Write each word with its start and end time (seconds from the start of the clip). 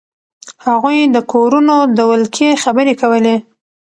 هغوی 0.65 0.97
د 1.15 1.17
کورونو 1.31 1.75
د 1.97 1.99
ولکې 2.11 2.49
خبرې 2.63 2.93
کولې. 3.01 3.35